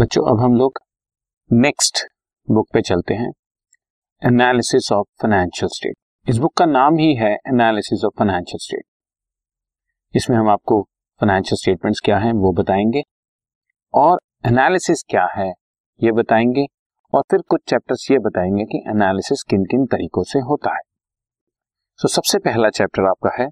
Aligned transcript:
बच्चों 0.00 0.22
अब 0.30 0.40
हम 0.40 0.54
लोग 0.54 0.78
नेक्स्ट 1.52 1.98
बुक 2.50 2.68
पे 2.74 2.82
चलते 2.82 3.14
हैं 3.14 3.30
एनालिसिस 4.26 4.92
ऑफ़ 4.92 5.06
फाइनेंशियल 5.22 5.68
स्टेट 5.68 5.94
इस 6.28 6.36
बुक 6.36 6.56
का 6.56 6.66
नाम 6.66 6.98
ही 6.98 7.14
है 7.14 7.32
एनालिसिस 7.34 8.04
ऑफ़ 8.04 8.12
फाइनेंशियल 8.18 8.58
स्टेट 8.58 8.82
इसमें 10.16 10.36
हम 10.36 10.48
आपको 10.48 10.82
फाइनेंशियल 11.20 11.56
स्टेटमेंट्स 11.56 12.00
क्या 12.00 12.18
हैं 12.18 12.32
वो 12.32 12.52
बताएँगे 12.52 13.02
और 13.94 14.20
एनालिसिस 14.46 15.02
क्या 15.02 15.26
है 15.26 15.52
ये 16.02 16.12
बताएँगे 16.12 16.66
और 17.14 17.22
फिर 17.30 17.40
कुछ 17.40 17.60
चैप्टर्स 17.68 18.10
ये 18.10 18.18
बताएँगे 18.18 18.64
कि 18.64 18.84
एनालिसिस 18.88 19.42
किन 19.42 19.64
किन 19.64 19.86
तरीकों 19.86 20.22
से 20.22 20.38
होता 20.38 20.74
है। 20.74 20.82
सो 21.96 22.08
so, 22.08 22.14
सबसे 22.14 22.38
पहला 22.38 22.70
चैप्टर 22.70 23.02
आपका 23.02 23.42
है 23.42 23.48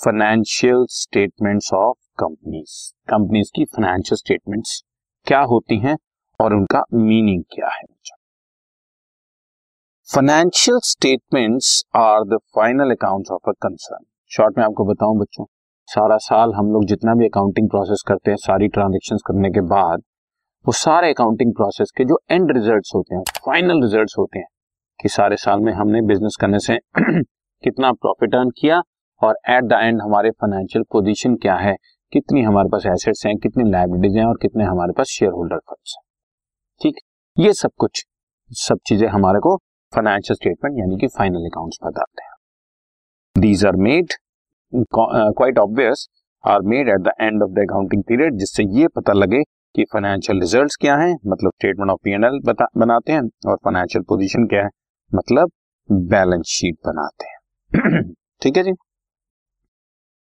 financial 0.00 0.86
statements 0.88 1.72
of 1.72 1.96
companies 1.96 2.94
companies 3.08 3.50
की 3.56 3.64
फाइनेंशियल 3.64 4.16
स्टेटमेंट्स 4.16 4.82
क्या 5.26 5.40
होती 5.40 5.78
हैं 5.78 5.96
और 6.40 6.54
उनका 6.54 6.82
मीनिंग 6.94 7.42
क्या 7.44 7.68
है? 7.68 7.82
Financial 10.08 10.78
statements 10.82 11.84
are 11.96 12.24
the 12.24 12.38
final 12.56 12.90
accounts 12.90 13.30
of 13.30 13.50
a 13.50 13.52
concern 13.52 14.04
short 14.30 14.58
में 14.58 14.64
आपको 14.64 14.84
बताऊँ 14.84 15.18
बच्चों, 15.18 15.44
सारा 15.88 16.16
साल 16.16 16.52
हम 16.52 16.72
लोग 16.72 16.84
जितना 16.84 17.14
भी 17.14 17.26
अकाउंटिंग 17.26 17.68
प्रोसेस 17.68 18.02
करते 18.08 18.30
हैं, 18.30 18.36
सारी 18.36 18.68
ट्रांजेक्शन 18.68 19.16
करने 19.16 19.50
के 19.50 19.60
बाद, 19.60 20.02
वो 20.66 20.72
सारे 20.72 21.10
अकाउंटिंग 21.10 21.52
प्रोसेस 21.52 21.92
के 21.96 22.04
जो 22.04 22.18
एंड 22.30 22.52
रिजल्ट्स 22.52 22.92
होते 22.94 23.14
हैं 23.14 23.22
फाइनल 23.46 23.82
रिजल्ट्स 23.82 24.14
होते 24.18 24.38
हैं, 24.38 24.46
कि 25.00 25.08
सारे 25.08 25.36
साल 25.36 25.60
में 25.60 25.72
हमने 25.72 26.02
बिज़नेस 26.02 26.36
करने 26.40 26.58
से 26.58 26.78
कितना 27.64 27.92
प्रॉफिट 27.92 28.34
अर्न 28.34 28.50
किया 28.50 28.82
और 29.22 29.38
एट 29.48 29.64
द 29.64 29.72
एंड 29.72 30.02
हमारे 30.02 30.30
फाइनेंशियल 30.30 30.84
पोजीशन 30.92 31.34
क्या 31.34 31.54
है 31.54 31.76
कितनी 32.12 32.42
हमारे 32.42 32.68
पास 32.68 32.86
एसेट्स 32.86 33.26
हैं, 33.26 33.36
कितनी 33.38 33.70
लाइबिलिटीज 33.70 34.16
हैं 34.16 34.24
और 34.24 34.38
कितने 34.42 34.64
हमारे 34.64 34.92
पास 34.92 35.08
शेयर 35.08 35.32
होल्डर 35.32 35.58
फंड्स 35.58 35.94
हैं। 35.96 36.02
ठीक 36.80 36.96
ये 37.36 37.52
सब 37.54 37.70
कुछ, 37.78 38.04
सब 38.50 38.78
चीज़ें 38.86 39.06
हमारे 39.08 39.38
को 39.40 39.56
फाइनेंशियल 39.92 40.36
स्टेटमेंट 40.36 40.78
यानी 40.78 40.96
कि 40.98 41.06
फाइनल 41.18 41.46
अकाउंट्स 41.46 41.78
बताते 41.84 42.22
हैं। 42.22 42.30
These 43.36 43.64
are 43.66 43.76
made 43.78 44.12
quite 44.72 45.58
obvious 45.58 46.06
are 46.44 46.62
made 46.64 46.88
at 46.88 47.00
the 47.00 47.12
end 47.20 47.42
of 47.42 47.50
the 47.50 47.58
accounting 47.60 48.02
period 48.02 48.38
जिससे 48.38 48.62
ये 48.78 48.88
पता 48.96 49.12
लगे 49.12 49.42
कि 49.74 49.84
फाइनेंशियल 49.92 50.40
रिजल्ट्स 50.40 50.76
क्या 50.80 50.96
हैं 50.96 51.12
मतलब 51.26 51.50
statement 51.50 51.90
of 51.90 51.98
P 52.04 52.12
N 52.12 52.24
L 52.24 52.40
बनाते 52.76 53.12
हैं 53.12 53.22
और 53.48 53.56
फाइनेंशियल 53.56 54.04
पोजीशन 54.08 54.46
क्या 54.46 54.62
है 54.62 54.70
मतलब 55.10 55.50
बैलेंस 55.88 56.46
शीट 56.48 56.76
बनाते 56.86 57.26
हैं। 57.26 58.02
ठीक 58.42 58.56
है 58.56 58.62
जी? 58.62 58.72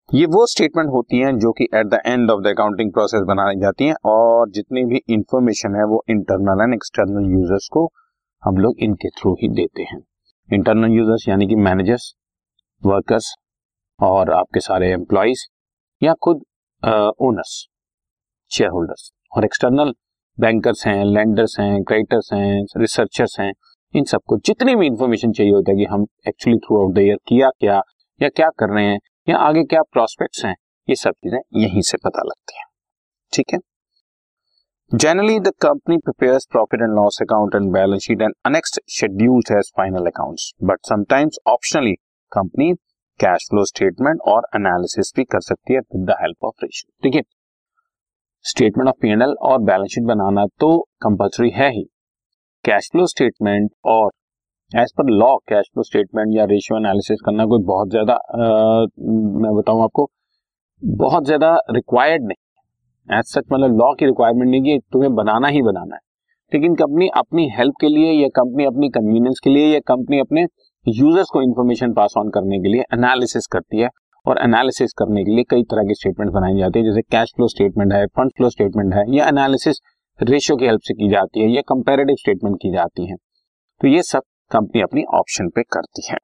ये 0.08 0.26
वो 0.26 0.44
स्टेटमेंट 0.46 0.88
होती 0.90 1.18
हैं 1.18 1.36
जो 1.38 1.50
कि 1.52 1.64
at 1.74 1.86
the 1.86 1.98
end 2.06 2.30
of 2.30 2.42
the 2.42 2.46
accounting 2.46 2.92
process 2.92 3.22
बनाई 3.28 3.56
जाती 3.60 3.86
हैं 3.86 3.94
और 4.04 4.50
जितनी 4.50 4.84
भी 4.84 5.00
इंफॉर्मेशन 5.08 5.74
है 5.76 5.84
वो 5.86 6.02
इंटरनल 6.10 6.62
एंड 6.62 6.74
एक्सटर्नल 6.74 7.30
यूज़र्स 7.32 7.68
को 7.72 7.84
हम 8.42 8.56
लोग 8.56 8.76
इनके 8.82 9.08
थ्रू 9.18 9.32
ही 9.42 9.48
देते 9.48 9.82
हैं। 9.82 9.98
इंटरनल 10.48 10.92
यूज़र्स 10.92 11.28
यानी 11.28 11.46
कि 11.46 11.56
मैनेजर्स 11.56 12.12
वर्कर्स 12.82 13.34
और 13.98 14.30
आपके 14.32 14.60
सारे 14.60 14.90
एम्प्लॉयज़ 14.92 15.44
या 16.02 16.14
खुद 16.22 16.42
ओनर्स 17.28 17.52
शेयर 18.50 18.70
होल्डर्स 18.70 19.10
और 19.36 19.44
एक्सटर्नल 19.44 19.92
बैंकर्स 20.38 20.86
हैं 20.86 21.04
लेंडर्स 21.04 21.58
हैं 21.60 21.82
क्रेडिटर्स 21.82 22.32
हैं 22.32 22.64
रिसर्चर्स 22.76 23.38
हैं, 23.40 23.52
इन 23.94 24.04
सबको 24.04 24.38
जितनी 24.46 24.76
भी 24.76 24.86
इंफॉर्मेशन 24.86 25.32
चाहिए 25.32 25.52
होता 25.52 25.70
है 25.70 25.76
कि 25.76 25.84
हम 25.84 26.06
actually 26.28 26.58
through 26.58 26.80
out 26.82 26.94
the 26.94 26.98
year 26.98 27.18
किया 27.28 27.50
क्या 27.60 27.80
या 28.20 28.28
क्या 28.28 28.50
कर 28.58 28.74
रहे 28.74 28.86
हैं 28.86 28.98
या 29.28 29.36
आगे 29.38 29.62
क्या 29.64 29.80
प्रोस्पेक्ट्स 29.92 30.44
हैं, 30.44 30.54
ये 30.88 30.94
सब 30.96 31.12
चीज़ें 31.14 31.38
यहीं 31.56 31.82
से 31.82 31.98
पता 32.04 32.22
लगती 32.24 32.58
हैं। 32.58 32.64
ठीक 33.32 33.52
है? 33.52 33.58
Generally 34.90 35.38
the 35.40 35.52
company 35.62 35.96
prepares 35.98 36.46
profit 36.52 36.82
and 36.82 36.94
loss 36.96 37.18
account 37.22 37.54
and 37.54 37.72
balance 37.72 38.02
sheet 38.02 38.22
and 38.22 38.34
annexed 38.46 38.80
schedules 38.90 39.50
as 39.52 39.72
final 39.76 40.06
accounts 40.06 40.52
but 40.64 40.86
sometimes 40.88 41.38
optionally 41.46 41.92
company 42.32 42.72
cash 43.20 43.46
flow 43.50 43.64
statement 43.64 44.20
और 44.28 44.46
एनालिसिस 44.56 45.12
भी 45.16 45.24
कर 45.24 45.40
सकती 45.40 45.74
है 45.74 45.80
with 45.80 46.06
the 46.06 46.16
help 46.20 46.44
of 46.44 46.64
ratio 46.64 47.02
ठीक 47.02 47.14
है? 47.14 47.22
स्टेटमेंट 48.44 48.88
ऑफ़ 48.88 48.96
पीएनएल 49.02 49.34
और 49.42 49.58
balance 49.62 49.90
sheet 49.94 50.04
बनाना 50.06 50.46
तो 50.60 50.76
कंपल्सरी 51.02 51.50
है 51.50 51.70
ही। 51.70 51.82
कैश 52.64 52.88
फ्लो 52.92 53.06
स्टेटमेंट 53.06 53.70
और 53.86 54.10
as 54.72 54.90
per 54.92 55.10
law 55.10 55.36
cash 55.48 55.68
flow 55.74 55.82
statement 55.82 56.34
या 56.36 56.44
रेशियो 56.46 56.78
एनालिसिस 56.78 57.20
करना 57.26 57.44
कोई 57.46 57.62
बहुत 57.66 57.90
ज़्यादा 57.90 58.14
मैं 59.42 59.54
बताऊँ 59.56 59.82
आपको, 59.82 60.08
बहुत 60.82 61.24
ज़्यादा 61.24 61.52
रिक्वायर्ड 61.70 62.22
नहीं 62.22 63.18
एज 63.18 63.24
सच 63.26 63.44
मतलब 63.52 63.78
लॉ 63.78 63.92
की 63.94 64.06
रिक्वायरमेंट 64.06 64.50
नहीं 64.50 64.62
कि 64.62 64.78
तुम्हें 64.92 65.14
बनाना 65.14 65.48
ही 65.48 65.62
बनाना 65.62 65.94
है। 65.94 66.00
लेकिन 66.52 66.74
कंपनी 66.74 67.08
अपनी 67.16 67.48
हेल्प 67.56 67.74
के 67.80 67.88
लिए 67.88 68.12
या 68.12 68.28
कंपनी 68.36 68.64
अपनी 68.64 68.88
कन्वीनियंस 68.90 69.40
के 69.44 69.50
लिए 69.50 69.66
या 69.66 69.80
कंपनी 69.88 70.18
अपने 70.18 70.46
यूज़र्स 70.86 71.30
को 71.32 71.42
इन्फॉर्मेशन 71.42 71.92
पास 71.94 72.14
ऑन 72.18 72.30
करने 72.30 72.58
के 72.58 72.68
लिए 72.68 72.84
एनालिसिस 72.94 73.46
करती 73.52 73.80
है 73.80 73.88
और 74.26 74.42
एनालिसिस 74.42 74.92
करने 74.98 75.24
के 75.24 75.34
लिए 75.34 75.44
कई 75.50 75.62
तरह 75.64 75.82
के 75.82 75.94
स्टेटमेंट 75.94 76.32
बनाई 76.32 76.58
जाती 76.58 76.78
है, 76.78 76.84
जैसे 76.84 77.02
कैश 77.02 77.32
फ्लो 77.36 77.48
स्टेटमेंट 77.48 77.92
है 77.92 78.06
फंड 78.08 78.32
फ्लो 78.36 78.50
स्टेटमेंट 78.50 78.94
है 78.94 79.04
या 79.16 79.28
एनालिसिस 79.28 79.80
रेशियो 80.18 80.56
की 80.56 80.66
हेल्प 80.66 80.80
से 80.82 80.94
की 80.94 81.08
जाती 81.10 81.40
है 81.40 81.50
या 81.50 81.62
कंपेरेटिव 81.68 82.16
स्टेटमेंट 82.18 82.56
की 82.62 82.72
जाती 82.72 83.06
है। 83.06 83.16
तो 83.80 83.88
ये 83.88 84.02
सब 84.04 84.22
कंपनी 84.50 84.82
अपनी 84.82 85.04
ऑप्शन 85.14 85.48
पे 85.48 85.62
करती 85.72 86.06
है। 86.10 86.16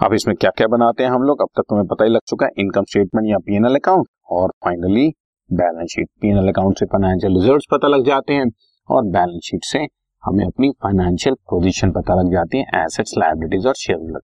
अब 0.00 0.12
इसमें 0.14 0.34
क्या 0.36 0.50
क्या 0.56 0.66
बनाते 0.68 1.02
हैं 1.02 1.10
हम 1.10 1.22
लोग? 1.22 1.40
अब 1.42 1.48
तक 1.56 1.62
तुम्हें 1.68 1.86
पता 1.86 2.04
ही 2.04 2.10
लग 2.10 2.20
चुका 2.28 2.46
है, 2.46 2.52
इनकम 2.58 2.84
स्टेटमेंट 2.84 3.28
या 3.30 3.38
पीएनएल 3.46 3.74
अकाउंट 3.76 4.08
और 4.30 4.52
finally 4.64 5.08
balance 5.50 5.90
sheet 5.90 6.08
PNL 6.20 6.48
account 6.48 6.78
से 6.78 6.86
फाइनेंशियल 6.86 7.40
रिजल्ट्स 7.40 7.66
पता 7.70 7.88
लग 7.88 8.04
जाते 8.06 8.32
हैं 8.32 8.46
और 8.88 9.04
बैलेंस 9.12 9.40
शीट 9.44 9.64
से 9.64 9.78
हमें 10.22 10.44
अपनी 10.46 10.70
फाइनेंशियल 10.82 11.34
पोजीशन 11.50 11.90
पता 11.92 12.14
लग 12.14 12.32
जाती 12.32 12.58
है 12.58 12.84
एसेट्स 12.84 13.14
लाइबिलिटीज 13.18 13.66
और 13.66 13.74
शेयर 13.76 14.20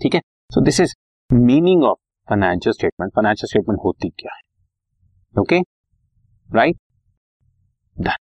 ठीक 0.00 0.14
है? 0.14 0.20
So 0.50 0.60
this 0.60 0.80
is 0.80 0.94
meaning 1.30 1.84
of 1.84 1.98
financial 2.28 2.72
statement 2.72 3.12
financial 3.14 3.48
statement 3.48 3.80
होती 3.84 4.08
क्या 4.10 4.34
है? 4.34 4.40
Okay 5.34 5.60
right 6.50 6.76
done 7.96 8.27